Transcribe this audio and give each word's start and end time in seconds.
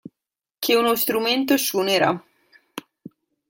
Che 0.57 0.73
uno 0.75 0.95
strumento 0.95 1.55
suonerà. 1.57 2.19